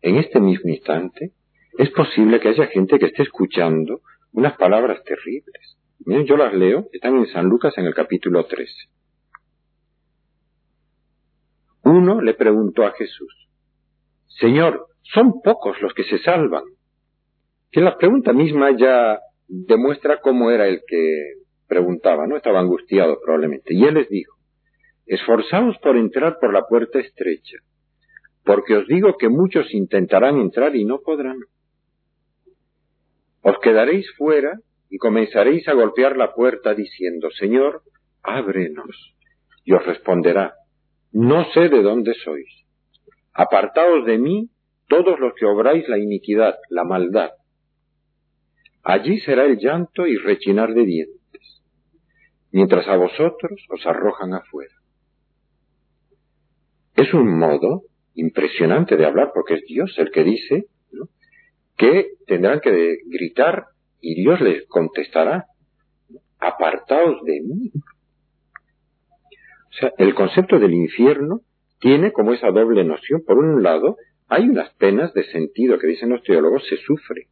En 0.01 0.15
este 0.15 0.39
mismo 0.39 0.69
instante, 0.69 1.33
es 1.77 1.89
posible 1.89 2.39
que 2.39 2.47
haya 2.47 2.67
gente 2.67 2.99
que 2.99 3.07
esté 3.07 3.23
escuchando 3.23 3.99
unas 4.31 4.55
palabras 4.55 5.03
terribles. 5.03 5.76
Yo 6.09 6.37
las 6.37 6.53
leo, 6.53 6.87
están 6.93 7.17
en 7.17 7.27
San 7.27 7.47
Lucas 7.49 7.77
en 7.77 7.85
el 7.85 7.93
capítulo 7.93 8.45
13. 8.45 8.71
Uno 11.83 12.21
le 12.21 12.33
preguntó 12.33 12.85
a 12.85 12.93
Jesús, 12.93 13.49
Señor, 14.39 14.87
son 15.01 15.41
pocos 15.41 15.81
los 15.81 15.93
que 15.93 16.05
se 16.05 16.19
salvan. 16.19 16.63
Que 17.71 17.81
la 17.81 17.97
pregunta 17.97 18.31
misma 18.31 18.71
ya 18.71 19.19
demuestra 19.49 20.21
cómo 20.21 20.49
era 20.49 20.69
el 20.69 20.79
que 20.87 21.33
preguntaba, 21.67 22.25
¿no? 22.25 22.37
Estaba 22.37 22.61
angustiado 22.61 23.19
probablemente. 23.19 23.73
Y 23.73 23.83
él 23.83 23.95
les 23.95 24.07
dijo, 24.07 24.33
esforzaos 25.07 25.77
por 25.79 25.97
entrar 25.97 26.37
por 26.39 26.53
la 26.53 26.65
puerta 26.67 26.99
estrecha, 26.99 27.57
porque 28.45 28.77
os 28.77 28.87
digo 28.87 29.17
que 29.17 29.27
muchos 29.27 29.73
intentarán 29.73 30.39
entrar 30.39 30.73
y 30.73 30.85
no 30.85 31.01
podrán. 31.01 31.37
Os 33.41 33.59
quedaréis 33.59 34.09
fuera 34.15 34.57
y 34.89 34.97
comenzaréis 34.97 35.67
a 35.67 35.73
golpear 35.73 36.17
la 36.17 36.33
puerta 36.33 36.73
diciendo, 36.73 37.29
Señor, 37.31 37.83
ábrenos. 38.23 39.15
Y 39.63 39.73
os 39.73 39.85
responderá, 39.85 40.53
no 41.11 41.45
sé 41.51 41.69
de 41.69 41.81
dónde 41.81 42.13
sois. 42.23 42.49
Apartaos 43.33 44.05
de 44.05 44.17
mí 44.17 44.49
todos 44.87 45.19
los 45.19 45.33
que 45.33 45.45
obráis 45.45 45.87
la 45.89 45.97
iniquidad, 45.97 46.55
la 46.69 46.83
maldad. 46.83 47.31
Allí 48.83 49.19
será 49.19 49.45
el 49.45 49.57
llanto 49.57 50.07
y 50.07 50.15
rechinar 50.17 50.73
de 50.73 50.85
dientes, 50.85 51.61
mientras 52.51 52.87
a 52.87 52.95
vosotros 52.95 53.65
os 53.69 53.85
arrojan 53.85 54.33
afuera. 54.33 54.73
Es 56.95 57.13
un 57.13 57.37
modo 57.37 57.83
impresionante 58.15 58.95
de 58.95 59.05
hablar, 59.05 59.31
porque 59.33 59.55
es 59.55 59.65
Dios 59.67 59.93
el 59.97 60.09
que 60.09 60.23
dice 60.23 60.65
que 61.75 62.13
tendrán 62.25 62.59
que 62.59 62.97
gritar 63.05 63.65
y 64.09 64.15
Dios 64.15 64.39
les 64.39 64.65
contestará, 64.69 65.47
apartaos 66.39 67.21
de 67.25 67.41
mí. 67.41 67.71
O 67.75 69.73
sea, 69.77 69.91
el 69.97 70.15
concepto 70.15 70.59
del 70.59 70.73
infierno 70.73 71.41
tiene 71.81 72.13
como 72.13 72.31
esa 72.31 72.51
doble 72.51 72.85
noción. 72.85 73.21
Por 73.27 73.37
un 73.37 73.61
lado, 73.61 73.97
hay 74.29 74.47
unas 74.47 74.73
penas 74.75 75.13
de 75.13 75.25
sentido 75.25 75.77
que 75.77 75.87
dicen 75.87 76.07
los 76.07 76.23
teólogos, 76.23 76.65
se 76.69 76.77
sufre. 76.77 77.27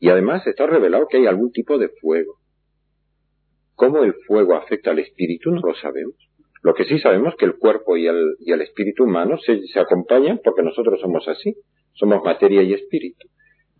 Y 0.00 0.08
además 0.08 0.44
está 0.48 0.66
revelado 0.66 1.06
que 1.08 1.18
hay 1.18 1.26
algún 1.26 1.52
tipo 1.52 1.78
de 1.78 1.90
fuego. 2.00 2.38
¿Cómo 3.76 4.02
el 4.02 4.14
fuego 4.26 4.56
afecta 4.56 4.90
al 4.90 4.98
espíritu? 4.98 5.52
No 5.52 5.60
lo 5.60 5.76
sabemos. 5.76 6.16
Lo 6.64 6.74
que 6.74 6.86
sí 6.86 6.98
sabemos 6.98 7.34
es 7.34 7.38
que 7.38 7.46
el 7.46 7.56
cuerpo 7.56 7.96
y 7.96 8.08
el, 8.08 8.34
y 8.40 8.50
el 8.50 8.62
espíritu 8.62 9.04
humano 9.04 9.38
se, 9.38 9.64
se 9.68 9.78
acompañan 9.78 10.40
porque 10.42 10.64
nosotros 10.64 11.00
somos 11.00 11.28
así, 11.28 11.54
somos 11.92 12.24
materia 12.24 12.64
y 12.64 12.72
espíritu. 12.72 13.28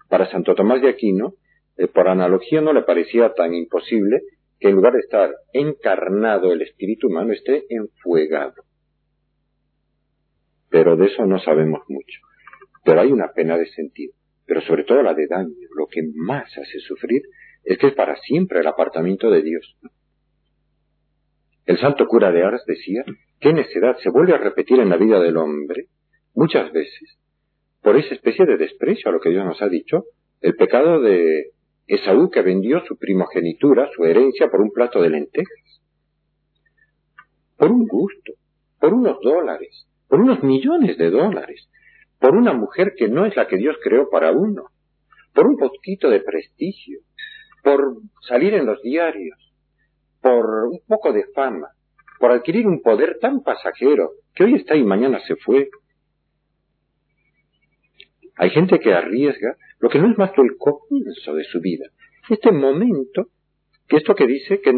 Para 0.08 0.30
Santo 0.30 0.54
Tomás 0.54 0.80
de 0.80 0.90
Aquino, 0.90 1.34
eh, 1.80 1.88
por 1.88 2.08
analogía 2.08 2.60
no 2.60 2.75
le 2.75 2.82
parecía 2.82 3.32
tan 3.32 3.54
imposible 3.54 4.20
que 4.58 4.68
en 4.68 4.75
lugar 4.75 4.92
de 4.92 5.00
estar 5.00 5.30
encarnado 5.54 6.52
el 6.52 6.60
espíritu 6.60 7.06
humano 7.06 7.32
esté 7.32 7.64
enfuegado. 7.70 8.62
Pero 10.68 10.96
de 10.96 11.06
eso 11.06 11.25
no 11.25 11.38
sabemos 11.40 11.80
mucho. 11.88 12.20
Pero 12.84 13.00
hay 13.00 13.10
una 13.10 13.32
pena 13.32 13.56
de 13.56 13.66
sentido, 13.70 14.12
pero 14.44 14.60
sobre 14.60 14.84
todo 14.84 15.02
la 15.02 15.14
de 15.14 15.26
daño. 15.26 15.54
Lo 15.75 15.87
que 15.87 16.02
más 16.14 16.46
hace 16.58 16.80
sufrir 16.80 17.22
es 17.64 17.78
que 17.78 17.88
es 17.88 17.94
para 17.94 18.14
siempre 18.16 18.60
el 18.60 18.66
apartamiento 18.66 19.30
de 19.30 19.42
Dios. 19.42 19.78
El 21.64 21.78
santo 21.78 22.06
cura 22.06 22.30
de 22.30 22.42
Ars 22.42 22.62
decía 22.66 23.04
que 23.40 23.54
necedad 23.54 23.96
se 24.02 24.10
vuelve 24.10 24.34
a 24.34 24.38
repetir 24.38 24.80
en 24.80 24.90
la 24.90 24.99
vida 24.99 25.18
del 25.18 25.38
hombre 25.38 25.87
muchas 26.34 26.70
veces 26.72 27.18
por 27.80 27.96
esa 27.96 28.14
especie 28.14 28.44
de 28.44 28.58
desprecio 28.58 29.08
a 29.08 29.12
lo 29.12 29.20
que 29.20 29.30
Dios 29.30 29.46
nos 29.46 29.62
ha 29.62 29.68
dicho, 29.68 30.04
el 30.42 30.54
pecado 30.54 31.00
de 31.00 31.52
Esaú 31.90 32.30
que 32.30 32.42
vendió 32.42 32.85
su 32.87 32.97
primogenitura, 32.97 33.90
su 33.97 34.04
herencia, 34.04 34.49
por 34.49 34.61
un 34.61 34.70
plato 34.70 35.02
de 35.02 35.11
lentejas, 35.11 35.82
por 37.56 37.73
un 37.73 37.85
gusto, 37.88 38.35
por 38.78 38.94
unos 38.94 39.18
dólares, 39.20 39.88
por 40.06 40.20
unos 40.20 40.40
millones 40.44 40.97
de 40.99 41.11
dólares, 41.11 41.68
por 42.20 42.37
una 42.37 42.52
mujer 42.52 42.94
que 42.97 43.09
no 43.09 43.26
es 43.26 43.35
la 43.35 43.49
que 43.49 43.56
Dios 43.56 43.76
creó 43.82 44.09
para 44.09 44.30
uno, 44.30 44.66
por 45.35 45.49
un 45.49 45.56
poquito 45.56 46.09
de 46.09 46.20
prestigio, 46.20 47.00
por 47.64 47.97
salir 48.20 48.54
en 48.54 48.66
los 48.66 48.80
diarios, 48.82 49.52
por 50.23 50.47
un 50.70 50.78
poco 50.87 51.12
de 51.12 51.25
fama, 51.35 51.70
por 52.20 52.30
adquirir 52.30 52.68
un 52.68 52.82
poder 52.82 53.18
tan 53.20 53.42
pasajero 53.42 54.11
que 54.32 54.44
hoy 54.44 54.54
está 54.54 54.76
y 54.76 54.85
mañana 54.85 55.18
se 55.26 55.35
fue. 55.35 55.70
Hay 58.40 58.49
gente 58.49 58.80
que 58.80 58.94
arriesga 58.94 59.59
lo 59.80 59.90
que 59.90 59.99
no 59.99 60.11
es 60.11 60.16
más 60.16 60.30
que 60.30 60.40
el 60.40 60.56
comienzo 60.56 61.35
de 61.35 61.44
su 61.44 61.61
vida. 61.61 61.85
Este 62.30 62.50
momento, 62.50 63.26
que 63.87 63.99
esto 63.99 64.14
que 64.14 64.26
dice 64.26 64.62
que 64.62 64.73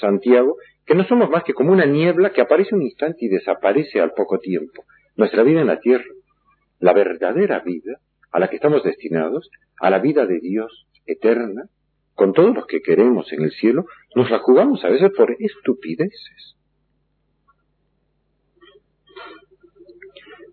Santiago, 0.00 0.56
que 0.84 0.96
no 0.96 1.04
somos 1.04 1.30
más 1.30 1.44
que 1.44 1.54
como 1.54 1.70
una 1.70 1.86
niebla 1.86 2.32
que 2.32 2.40
aparece 2.40 2.74
un 2.74 2.82
instante 2.82 3.18
y 3.24 3.28
desaparece 3.28 4.00
al 4.00 4.14
poco 4.14 4.40
tiempo. 4.40 4.82
Nuestra 5.14 5.44
vida 5.44 5.60
en 5.60 5.68
la 5.68 5.78
tierra, 5.78 6.10
la 6.80 6.92
verdadera 6.92 7.60
vida 7.60 8.00
a 8.32 8.40
la 8.40 8.48
que 8.48 8.56
estamos 8.56 8.82
destinados, 8.82 9.48
a 9.78 9.90
la 9.90 10.00
vida 10.00 10.26
de 10.26 10.40
Dios 10.40 10.88
eterna, 11.06 11.66
con 12.16 12.32
todos 12.32 12.52
los 12.52 12.66
que 12.66 12.82
queremos 12.82 13.32
en 13.32 13.42
el 13.42 13.52
cielo, 13.52 13.84
nos 14.16 14.28
la 14.28 14.40
jugamos 14.40 14.84
a 14.84 14.88
veces 14.88 15.12
por 15.16 15.36
estupideces. 15.38 16.56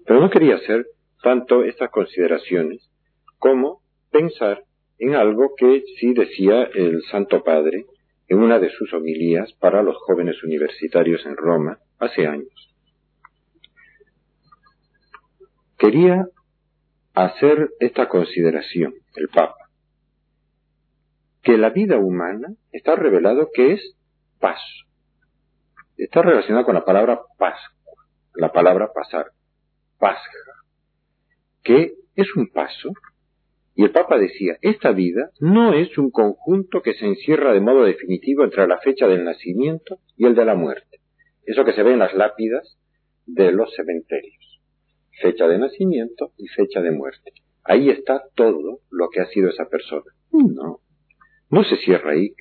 Pero 0.06 0.22
no 0.22 0.30
quería 0.30 0.58
hacer 0.58 0.86
tanto 1.22 1.63
estas 1.63 1.90
consideraciones 1.90 2.90
como 3.38 3.82
pensar 4.12 4.63
en 5.00 5.16
algo 5.16 5.56
que 5.58 5.84
sí 6.00 6.13
decía 6.13 6.63
el 6.74 7.01
Santo 7.12 7.44
Padre 7.44 7.86
en 8.28 8.40
una 8.40 8.60
de 8.60 8.70
sus 8.70 8.94
homilías 8.94 9.51
para 9.54 9.84
los 9.84 9.98
jóvenes 9.98 10.44
universitarios 10.44 11.25
en 11.25 11.36
Roma 11.36 11.80
hace 12.00 12.28
años. 12.28 12.74
Quería 15.78 16.28
hacer 17.13 17.72
esta 17.80 18.08
consideración, 18.08 18.94
el 19.16 19.28
Papa 19.30 19.62
que 21.42 21.58
la 21.58 21.70
vida 21.70 21.98
humana 21.98 22.50
está 22.72 22.96
revelado 22.96 23.50
que 23.54 23.74
es 23.74 23.96
paso. 24.40 24.86
Está 25.98 26.22
relacionada 26.22 26.66
con 26.66 26.75
la 26.75 26.86
palabra 26.86 27.22
Pascua, 27.38 28.04
la 28.36 28.51
palabra 28.51 28.92
pasar, 28.94 29.32
Pasja, 30.00 30.22
que 31.63 31.94
es 32.15 32.36
un 32.36 32.50
paso. 32.50 32.91
Y 33.75 33.84
el 33.84 33.91
Papa 33.91 34.18
decía, 34.18 34.58
esta 34.62 34.91
vida 34.91 35.32
no 35.39 35.74
es 35.74 35.98
un 35.98 36.12
conjunto 36.12 36.82
que 36.82 36.94
se 36.94 37.06
encierra 37.06 37.53
de 37.53 37.62
modo 37.62 37.84
definitivo 37.84 38.44
entre 38.44 38.68
la 38.68 38.80
fecha 38.80 39.08
del 39.08 39.24
nacimiento 39.24 40.00
y 40.18 40.25
el 40.25 40.36
de 40.36 40.46
la 40.46 40.56
muerte. 40.56 41.00
Eso 41.46 41.63
que 41.63 41.74
se 41.74 41.84
ve 41.84 41.94
en 41.94 42.00
las 42.00 42.13
lápidas 42.13 42.77
de 43.25 43.51
los 43.51 43.74
cementerios. 43.75 44.62
Fecha 45.22 45.48
de 45.48 45.58
nacimiento 45.58 46.34
y 46.38 46.48
fecha 46.48 46.82
de 46.82 46.91
muerte. 46.91 47.32
Ahí 47.63 47.89
está 47.89 48.24
todo 48.36 48.80
lo 48.89 49.10
que 49.10 49.22
ha 49.22 49.27
sido 49.27 49.50
esa 49.50 49.70
persona. 49.70 50.12
No, 50.32 50.80
no 51.50 51.63
se 51.63 51.77
cierra 51.77 52.12
ahí. 52.12 52.34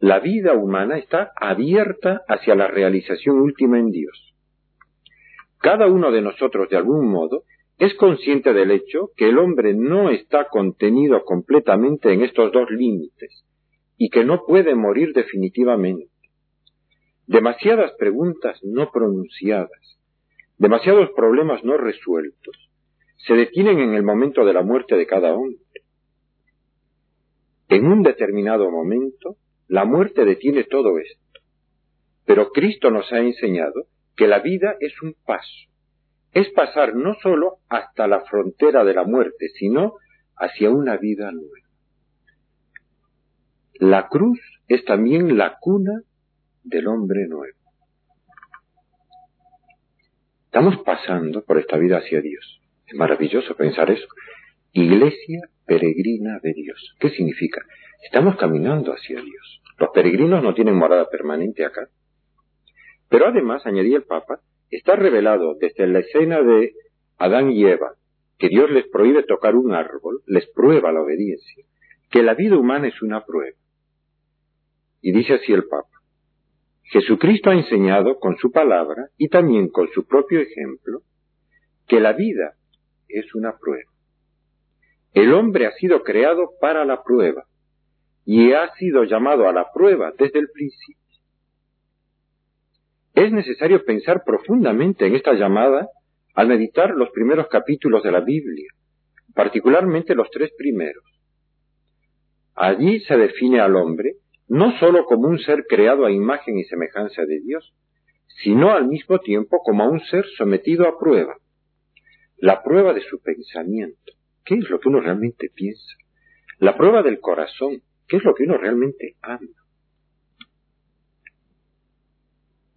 La 0.00 0.20
vida 0.20 0.54
humana 0.54 0.98
está 0.98 1.32
abierta 1.36 2.22
hacia 2.28 2.54
la 2.54 2.66
realización 2.66 3.40
última 3.40 3.78
en 3.78 3.90
Dios. 3.90 4.34
Cada 5.58 5.86
uno 5.86 6.10
de 6.10 6.20
nosotros, 6.20 6.68
de 6.68 6.76
algún 6.76 7.08
modo, 7.08 7.44
es 7.78 7.94
consciente 7.94 8.52
del 8.52 8.70
hecho 8.70 9.10
que 9.16 9.28
el 9.28 9.38
hombre 9.38 9.74
no 9.74 10.10
está 10.10 10.48
contenido 10.48 11.24
completamente 11.24 12.12
en 12.12 12.22
estos 12.22 12.52
dos 12.52 12.70
límites 12.70 13.44
y 13.96 14.10
que 14.10 14.24
no 14.24 14.44
puede 14.46 14.74
morir 14.74 15.12
definitivamente. 15.12 16.10
Demasiadas 17.26 17.92
preguntas 17.98 18.60
no 18.62 18.90
pronunciadas, 18.92 19.98
demasiados 20.58 21.10
problemas 21.16 21.64
no 21.64 21.76
resueltos, 21.76 22.70
se 23.16 23.34
detienen 23.34 23.80
en 23.80 23.94
el 23.94 24.02
momento 24.02 24.44
de 24.44 24.52
la 24.52 24.62
muerte 24.62 24.96
de 24.96 25.06
cada 25.06 25.34
hombre. 25.34 25.58
En 27.68 27.86
un 27.86 28.02
determinado 28.02 28.70
momento, 28.70 29.36
la 29.68 29.84
muerte 29.84 30.24
detiene 30.24 30.64
todo 30.64 30.98
esto. 30.98 31.40
Pero 32.26 32.50
Cristo 32.50 32.90
nos 32.90 33.10
ha 33.12 33.18
enseñado 33.18 33.86
que 34.16 34.26
la 34.26 34.40
vida 34.40 34.76
es 34.80 35.00
un 35.02 35.14
paso. 35.26 35.73
Es 36.34 36.50
pasar 36.50 36.94
no 36.94 37.14
solo 37.22 37.58
hasta 37.68 38.06
la 38.08 38.20
frontera 38.24 38.84
de 38.84 38.94
la 38.94 39.04
muerte, 39.04 39.48
sino 39.56 39.94
hacia 40.36 40.70
una 40.70 40.96
vida 40.96 41.30
nueva. 41.30 41.68
La 43.74 44.08
cruz 44.08 44.40
es 44.68 44.84
también 44.84 45.38
la 45.38 45.56
cuna 45.60 46.02
del 46.64 46.88
hombre 46.88 47.26
nuevo. 47.28 47.56
Estamos 50.46 50.78
pasando 50.84 51.44
por 51.44 51.58
esta 51.58 51.76
vida 51.76 51.98
hacia 51.98 52.20
Dios. 52.20 52.60
Es 52.86 52.94
maravilloso 52.96 53.56
pensar 53.56 53.90
eso. 53.90 54.06
Iglesia 54.72 55.40
peregrina 55.66 56.38
de 56.42 56.52
Dios. 56.52 56.94
¿Qué 56.98 57.10
significa? 57.10 57.62
Estamos 58.04 58.36
caminando 58.36 58.92
hacia 58.92 59.20
Dios. 59.20 59.62
Los 59.78 59.90
peregrinos 59.90 60.42
no 60.42 60.54
tienen 60.54 60.76
morada 60.76 61.08
permanente 61.08 61.64
acá. 61.64 61.88
Pero 63.08 63.26
además, 63.26 63.66
añadía 63.66 63.96
el 63.96 64.04
Papa, 64.04 64.40
está 64.76 64.96
revelado 64.96 65.54
desde 65.54 65.86
la 65.86 66.00
escena 66.00 66.42
de 66.42 66.72
Adán 67.18 67.50
y 67.50 67.64
Eva, 67.64 67.94
que 68.38 68.48
Dios 68.48 68.70
les 68.70 68.86
prohíbe 68.88 69.22
tocar 69.22 69.54
un 69.54 69.72
árbol, 69.72 70.22
les 70.26 70.46
prueba 70.50 70.92
la 70.92 71.02
obediencia, 71.02 71.64
que 72.10 72.22
la 72.22 72.34
vida 72.34 72.56
humana 72.56 72.88
es 72.88 73.00
una 73.02 73.24
prueba. 73.24 73.56
Y 75.00 75.12
dice 75.12 75.34
así 75.34 75.52
el 75.52 75.64
Papa, 75.64 75.88
Jesucristo 76.84 77.50
ha 77.50 77.54
enseñado 77.54 78.18
con 78.18 78.36
su 78.36 78.50
palabra 78.50 79.08
y 79.16 79.28
también 79.28 79.68
con 79.68 79.88
su 79.92 80.06
propio 80.06 80.40
ejemplo 80.40 81.00
que 81.86 82.00
la 82.00 82.12
vida 82.12 82.54
es 83.08 83.34
una 83.34 83.56
prueba. 83.56 83.90
El 85.12 85.32
hombre 85.32 85.66
ha 85.66 85.72
sido 85.72 86.02
creado 86.02 86.50
para 86.60 86.84
la 86.84 87.02
prueba 87.02 87.44
y 88.24 88.52
ha 88.52 88.74
sido 88.74 89.04
llamado 89.04 89.48
a 89.48 89.52
la 89.52 89.70
prueba 89.72 90.12
desde 90.18 90.40
el 90.40 90.48
principio. 90.50 91.03
Es 93.14 93.30
necesario 93.30 93.84
pensar 93.84 94.22
profundamente 94.24 95.06
en 95.06 95.14
esta 95.14 95.34
llamada 95.34 95.88
al 96.34 96.48
meditar 96.48 96.90
los 96.90 97.10
primeros 97.10 97.46
capítulos 97.46 98.02
de 98.02 98.10
la 98.10 98.20
Biblia, 98.20 98.68
particularmente 99.34 100.16
los 100.16 100.28
tres 100.30 100.50
primeros. 100.58 101.04
Allí 102.56 103.00
se 103.00 103.16
define 103.16 103.60
al 103.60 103.76
hombre 103.76 104.14
no 104.48 104.76
sólo 104.78 105.04
como 105.04 105.28
un 105.28 105.38
ser 105.38 105.64
creado 105.68 106.04
a 106.04 106.10
imagen 106.12 106.58
y 106.58 106.64
semejanza 106.64 107.24
de 107.24 107.40
Dios, 107.40 107.72
sino 108.42 108.72
al 108.72 108.88
mismo 108.88 109.20
tiempo 109.20 109.60
como 109.64 109.84
a 109.84 109.88
un 109.88 110.00
ser 110.00 110.26
sometido 110.36 110.88
a 110.88 110.98
prueba, 110.98 111.36
la 112.36 112.62
prueba 112.62 112.92
de 112.92 113.00
su 113.02 113.22
pensamiento, 113.22 114.12
qué 114.44 114.56
es 114.56 114.68
lo 114.68 114.80
que 114.80 114.88
uno 114.88 115.00
realmente 115.00 115.50
piensa, 115.54 115.96
la 116.58 116.76
prueba 116.76 117.02
del 117.02 117.20
corazón, 117.20 117.80
qué 118.08 118.16
es 118.16 118.24
lo 118.24 118.34
que 118.34 118.42
uno 118.42 118.58
realmente 118.58 119.14
ama, 119.22 119.63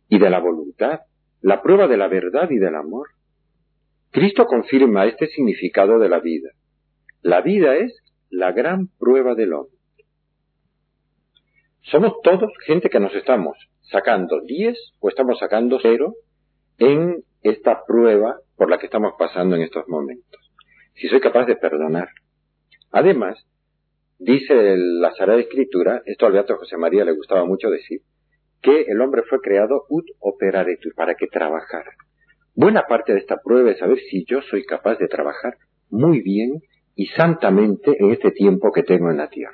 y 0.10 0.20
de 0.20 0.30
la 0.30 0.40
voluntad, 0.40 1.02
la 1.42 1.62
prueba 1.62 1.88
de 1.88 1.98
la 1.98 2.08
verdad 2.08 2.50
y 2.50 2.58
del 2.58 2.76
amor. 2.76 3.10
Cristo 4.12 4.46
confirma 4.46 5.06
este 5.06 5.28
significado 5.28 6.00
de 6.00 6.10
la 6.10 6.20
vida. 6.20 6.50
La 7.22 7.42
vida 7.42 7.76
es 7.76 8.04
la 8.30 8.52
gran 8.52 8.88
prueba 9.00 9.36
del 9.36 9.54
hombre. 9.54 9.78
Somos 11.84 12.14
todos 12.22 12.52
gente 12.66 12.90
que 12.90 13.00
nos 13.00 13.14
estamos 13.16 13.58
sacando 13.84 14.42
10 14.42 14.78
o 15.00 15.10
estamos 15.10 15.40
sacando 15.40 15.80
cero 15.82 16.16
en 16.78 17.24
esta 17.44 17.86
prueba 17.86 18.40
por 18.56 18.70
la 18.70 18.78
que 18.78 18.88
estamos 18.88 19.14
pasando 19.18 19.56
en 19.56 19.62
estos 19.62 19.88
momentos. 19.88 20.52
Si 20.96 21.08
soy 21.08 21.22
capaz 21.22 21.46
de 21.46 21.56
perdonar. 21.56 22.10
Además, 22.92 23.46
dice 24.20 24.76
la 24.78 25.14
Sagrada 25.14 25.40
Escritura, 25.40 26.02
esto 26.06 26.26
al 26.26 26.34
Beato 26.34 26.58
José 26.58 26.78
María 26.78 27.06
le 27.06 27.14
gustaba 27.14 27.46
mucho 27.46 27.70
decir, 27.70 28.02
que 28.62 28.82
el 28.82 29.02
hombre 29.02 29.24
fue 29.30 29.40
creado 29.40 29.86
ut 29.90 30.06
operaretur, 30.20 30.94
para 30.96 31.16
que 31.16 31.28
trabajara. 31.28 31.92
Buena 32.56 32.84
parte 32.88 33.14
de 33.14 33.20
esta 33.20 33.38
prueba 33.38 33.72
es 33.72 33.80
saber 33.80 34.00
si 34.10 34.26
yo 34.26 34.42
soy 34.42 34.66
capaz 34.66 34.98
de 34.98 35.08
trabajar 35.08 35.58
muy 35.90 36.22
bien 36.22 36.62
y 36.96 37.06
santamente 37.08 37.96
en 38.00 38.12
este 38.12 38.32
tiempo 38.32 38.72
que 38.72 38.84
tengo 38.84 39.12
en 39.12 39.18
la 39.18 39.30
tierra. 39.30 39.54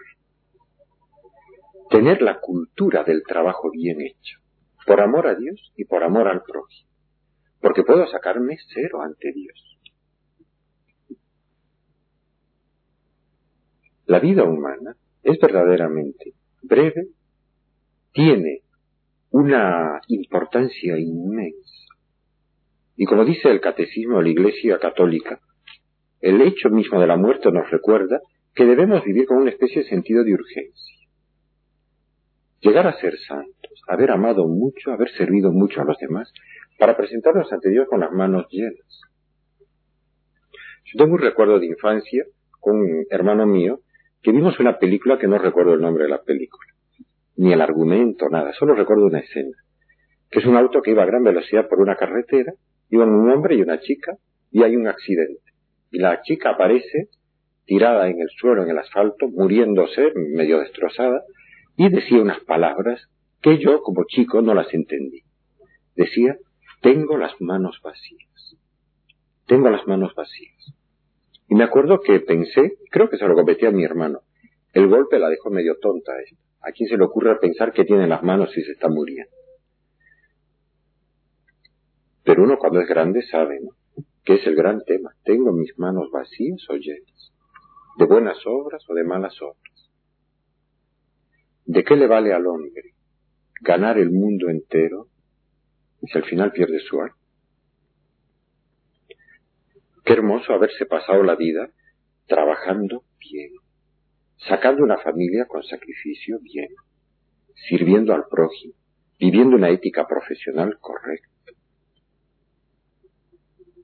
Tener 1.89 2.21
la 2.21 2.39
cultura 2.39 3.03
del 3.03 3.23
trabajo 3.23 3.69
bien 3.69 4.01
hecho, 4.01 4.39
por 4.85 5.01
amor 5.01 5.27
a 5.27 5.35
Dios 5.35 5.73
y 5.75 5.85
por 5.85 6.03
amor 6.03 6.27
al 6.27 6.41
prójimo, 6.41 6.89
porque 7.61 7.83
puedo 7.83 8.07
sacarme 8.07 8.57
cero 8.73 9.01
ante 9.01 9.31
Dios. 9.33 9.79
La 14.05 14.19
vida 14.19 14.43
humana 14.43 14.95
es 15.21 15.37
verdaderamente 15.39 16.33
breve, 16.61 17.07
tiene 18.11 18.62
una 19.33 19.99
importancia 20.09 20.95
inmensa. 20.99 21.87
Y 22.95 23.05
como 23.05 23.25
dice 23.25 23.49
el 23.49 23.61
catecismo 23.61 24.17
de 24.17 24.25
la 24.25 24.29
Iglesia 24.29 24.77
Católica, 24.77 25.39
el 26.21 26.39
hecho 26.43 26.69
mismo 26.69 27.01
de 27.01 27.07
la 27.07 27.17
muerte 27.17 27.51
nos 27.51 27.67
recuerda 27.71 28.21
que 28.53 28.63
debemos 28.63 29.03
vivir 29.03 29.25
con 29.25 29.37
una 29.37 29.49
especie 29.49 29.81
de 29.81 29.89
sentido 29.89 30.23
de 30.23 30.35
urgencia. 30.35 31.07
Llegar 32.61 32.85
a 32.85 32.99
ser 32.99 33.17
santos, 33.27 33.81
haber 33.87 34.11
amado 34.11 34.47
mucho, 34.47 34.91
haber 34.91 35.09
servido 35.17 35.51
mucho 35.51 35.81
a 35.81 35.85
los 35.85 35.97
demás, 35.97 36.31
para 36.77 36.95
presentarnos 36.95 37.51
ante 37.51 37.71
Dios 37.71 37.87
con 37.89 38.01
las 38.01 38.11
manos 38.11 38.45
llenas. 38.51 39.01
Yo 40.85 40.99
tengo 40.99 41.15
un 41.15 41.21
recuerdo 41.21 41.59
de 41.59 41.65
infancia 41.65 42.23
con 42.59 42.75
un 42.75 43.05
hermano 43.09 43.47
mío 43.47 43.79
que 44.21 44.31
vimos 44.31 44.59
una 44.59 44.77
película 44.77 45.17
que 45.17 45.27
no 45.27 45.39
recuerdo 45.39 45.73
el 45.73 45.81
nombre 45.81 46.03
de 46.03 46.11
la 46.11 46.21
película 46.21 46.72
ni 47.35 47.53
el 47.53 47.61
argumento, 47.61 48.29
nada, 48.29 48.53
solo 48.53 48.75
recuerdo 48.75 49.05
una 49.05 49.19
escena, 49.19 49.57
que 50.29 50.39
es 50.39 50.45
un 50.45 50.55
auto 50.55 50.81
que 50.81 50.91
iba 50.91 51.03
a 51.03 51.07
gran 51.07 51.23
velocidad 51.23 51.67
por 51.67 51.79
una 51.79 51.95
carretera, 51.95 52.53
iban 52.89 53.09
un 53.09 53.29
hombre 53.29 53.55
y 53.55 53.61
una 53.61 53.79
chica, 53.79 54.17
y 54.51 54.63
hay 54.63 54.75
un 54.75 54.87
accidente. 54.87 55.41
Y 55.91 55.99
la 55.99 56.21
chica 56.21 56.51
aparece 56.51 57.09
tirada 57.65 58.09
en 58.09 58.19
el 58.19 58.29
suelo, 58.29 58.63
en 58.63 58.69
el 58.69 58.77
asfalto, 58.77 59.27
muriéndose, 59.29 60.11
medio 60.15 60.59
destrozada, 60.59 61.23
y 61.75 61.89
decía 61.89 62.21
unas 62.21 62.39
palabras 62.41 63.07
que 63.41 63.57
yo, 63.57 63.81
como 63.81 64.05
chico, 64.05 64.41
no 64.41 64.53
las 64.53 64.73
entendí. 64.73 65.21
Decía, 65.95 66.37
tengo 66.81 67.17
las 67.17 67.33
manos 67.39 67.79
vacías. 67.83 68.57
Tengo 69.47 69.69
las 69.69 69.87
manos 69.87 70.13
vacías. 70.15 70.73
Y 71.49 71.55
me 71.55 71.63
acuerdo 71.63 71.99
que 72.01 72.19
pensé, 72.19 72.77
creo 72.89 73.09
que 73.09 73.17
se 73.17 73.27
lo 73.27 73.35
competía 73.35 73.69
a 73.69 73.71
mi 73.71 73.83
hermano, 73.83 74.21
el 74.73 74.87
golpe 74.87 75.19
la 75.19 75.29
dejó 75.29 75.49
medio 75.49 75.77
tonta 75.79 76.13
esta. 76.19 76.52
¿A 76.63 76.71
quién 76.71 76.89
se 76.89 76.97
le 76.97 77.03
ocurre 77.03 77.35
pensar 77.39 77.73
que 77.73 77.85
tiene 77.85 78.07
las 78.07 78.23
manos 78.23 78.51
si 78.51 78.63
se 78.63 78.71
está 78.71 78.87
muriendo? 78.87 79.35
Pero 82.23 82.43
uno 82.43 82.57
cuando 82.57 82.79
es 82.79 82.87
grande 82.87 83.21
sabe. 83.23 83.59
Que 84.23 84.35
es 84.35 84.47
el 84.47 84.55
gran 84.55 84.83
tema. 84.85 85.13
¿Tengo 85.23 85.51
mis 85.51 85.77
manos 85.77 86.09
vacías 86.09 86.65
o 86.69 86.75
llenas? 86.75 87.33
¿De 87.97 88.05
buenas 88.05 88.37
obras 88.45 88.81
o 88.89 88.93
de 88.93 89.03
malas 89.03 89.39
obras? 89.41 89.91
¿De 91.65 91.83
qué 91.83 91.95
le 91.95 92.07
vale 92.07 92.33
al 92.33 92.47
hombre 92.47 92.93
ganar 93.61 93.97
el 93.97 94.11
mundo 94.11 94.49
entero 94.49 95.07
si 96.01 96.17
al 96.17 96.23
final 96.23 96.51
pierde 96.53 96.79
su 96.79 97.01
alma? 97.01 97.17
Qué 100.05 100.13
hermoso 100.13 100.53
haberse 100.53 100.85
pasado 100.85 101.23
la 101.23 101.35
vida 101.35 101.69
trabajando 102.27 103.03
bien, 103.19 103.51
sacando 104.47 104.83
una 104.83 104.97
familia 104.97 105.45
con 105.47 105.63
sacrificio 105.63 106.39
bien, 106.41 106.69
sirviendo 107.67 108.13
al 108.13 108.25
prójimo, 108.29 108.73
viviendo 109.19 109.55
una 109.55 109.69
ética 109.69 110.05
profesional 110.07 110.77
correcta. 110.79 111.29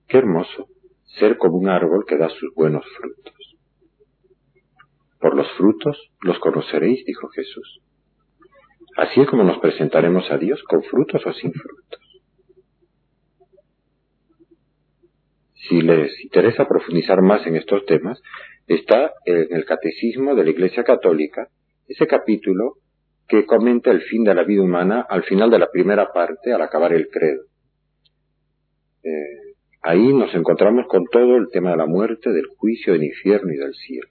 Qué 0.07 0.17
hermoso 0.17 0.67
ser 1.19 1.37
como 1.37 1.57
un 1.57 1.69
árbol 1.69 2.05
que 2.07 2.17
da 2.17 2.29
sus 2.29 2.53
buenos 2.55 2.85
frutos. 2.97 3.57
Por 5.19 5.35
los 5.35 5.47
frutos 5.57 6.11
los 6.21 6.39
conoceréis, 6.39 7.05
dijo 7.05 7.27
Jesús. 7.29 7.81
Así 8.97 9.21
es 9.21 9.27
como 9.27 9.43
nos 9.43 9.59
presentaremos 9.59 10.29
a 10.31 10.37
Dios, 10.37 10.63
con 10.63 10.83
frutos 10.83 11.25
o 11.25 11.33
sin 11.33 11.53
frutos. 11.53 12.08
Si 15.67 15.81
les 15.81 16.11
interesa 16.23 16.67
profundizar 16.67 17.21
más 17.21 17.45
en 17.45 17.55
estos 17.55 17.85
temas, 17.85 18.21
está 18.67 19.11
en 19.25 19.53
el 19.53 19.65
Catecismo 19.65 20.35
de 20.35 20.43
la 20.43 20.49
Iglesia 20.51 20.83
Católica, 20.83 21.49
ese 21.87 22.07
capítulo 22.07 22.75
que 23.27 23.45
comenta 23.45 23.91
el 23.91 24.01
fin 24.01 24.23
de 24.23 24.33
la 24.33 24.43
vida 24.43 24.63
humana 24.63 25.05
al 25.07 25.23
final 25.23 25.49
de 25.49 25.59
la 25.59 25.69
primera 25.69 26.11
parte, 26.13 26.53
al 26.53 26.61
acabar 26.61 26.93
el 26.93 27.09
credo. 27.09 27.43
Eh, 29.03 29.53
ahí 29.81 30.13
nos 30.13 30.33
encontramos 30.33 30.87
con 30.87 31.05
todo 31.05 31.35
el 31.37 31.49
tema 31.51 31.71
de 31.71 31.77
la 31.77 31.85
muerte, 31.85 32.31
del 32.31 32.47
juicio, 32.47 32.93
del 32.93 33.03
infierno 33.03 33.53
y 33.53 33.57
del 33.57 33.73
cielo. 33.73 34.09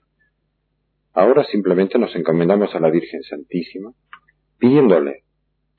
Ahora 1.13 1.43
simplemente 1.45 1.97
nos 1.97 2.15
encomendamos 2.15 2.73
a 2.75 2.79
la 2.79 2.89
Virgen 2.89 3.23
Santísima, 3.23 3.91
pidiéndole 4.57 5.23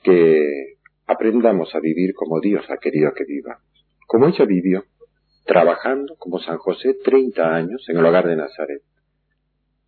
que 0.03 0.75
aprendamos 1.07 1.75
a 1.75 1.81
vivir 1.81 2.13
como 2.15 2.41
Dios 2.41 2.65
ha 2.69 2.77
querido 2.79 3.13
que 3.15 3.25
vivamos 3.25 3.71
como 4.11 4.27
ella 4.27 4.45
vivió, 4.45 4.83
trabajando 5.51 6.15
como 6.15 6.39
San 6.39 6.59
José 6.59 6.95
30 7.03 7.43
años 7.43 7.85
en 7.89 7.99
el 7.99 8.07
hogar 8.07 8.25
de 8.25 8.37
Nazaret. 8.37 8.83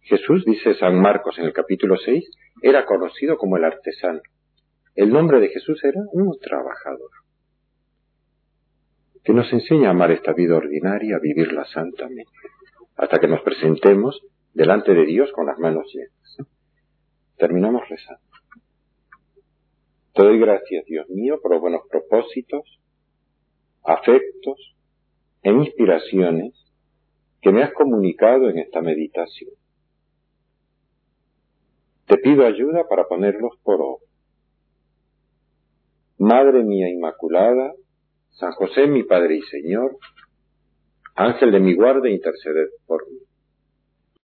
Jesús, 0.01 0.45
dice 0.45 0.75
San 0.75 1.01
Marcos 1.01 1.39
en 1.39 1.45
el 1.45 1.53
capítulo 1.53 1.97
6, 2.05 2.29
era 2.63 2.85
conocido 2.85 3.37
como 3.37 3.57
el 3.57 3.63
artesano. 3.63 4.21
El 4.97 5.13
nombre 5.13 5.39
de 5.39 5.51
Jesús 5.51 5.85
era 5.85 6.01
un 6.11 6.37
trabajador. 6.41 7.11
Que 9.23 9.33
nos 9.33 9.53
enseña 9.53 9.87
a 9.87 9.91
amar 9.93 10.11
esta 10.11 10.33
vida 10.33 10.57
ordinaria, 10.57 11.15
a 11.15 11.21
vivirla 11.21 11.65
santamente, 11.67 12.33
hasta 12.97 13.21
que 13.21 13.29
nos 13.29 13.43
presentemos 13.43 14.21
delante 14.55 14.93
de 14.95 15.07
Dios 15.07 15.31
con 15.31 15.47
las 15.47 15.61
manos 15.61 15.87
llenas. 15.95 16.39
Terminamos 17.37 17.89
rezando. 17.89 18.21
Te 20.13 20.25
doy 20.25 20.41
gracias, 20.41 20.85
Dios 20.87 21.09
mío, 21.09 21.39
por 21.41 21.53
los 21.53 21.61
buenos 21.61 21.83
propósitos, 21.89 22.81
afectos 23.85 24.73
e 25.43 25.51
inspiraciones 25.51 26.55
que 27.41 27.51
me 27.51 27.63
has 27.63 27.73
comunicado 27.73 28.49
en 28.49 28.59
esta 28.59 28.81
meditación. 28.81 29.51
Te 32.07 32.19
pido 32.19 32.47
ayuda 32.47 32.87
para 32.89 33.09
ponerlos 33.09 33.53
por 33.63 33.81
obra. 33.81 34.07
Madre 36.19 36.63
mía 36.63 36.89
Inmaculada, 36.89 37.73
San 38.31 38.53
José 38.53 38.87
mi 38.87 39.03
Padre 39.03 39.37
y 39.37 39.43
Señor, 39.43 39.97
Ángel 41.15 41.51
de 41.51 41.61
mi 41.61 41.75
guarda, 41.75 42.09
interceded 42.09 42.69
por 42.87 43.11
mí. 43.11 43.19